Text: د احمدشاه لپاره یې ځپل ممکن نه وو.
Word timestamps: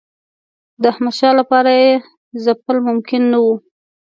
د 0.81 0.83
احمدشاه 0.93 1.33
لپاره 1.39 1.71
یې 1.81 1.89
ځپل 2.43 2.77
ممکن 2.87 3.21
نه 3.31 3.37
وو. 3.43 3.55